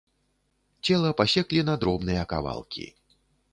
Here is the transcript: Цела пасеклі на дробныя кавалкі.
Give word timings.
Цела 0.87 1.11
пасеклі 1.19 1.61
на 1.69 1.77
дробныя 1.83 2.23
кавалкі. 2.35 2.91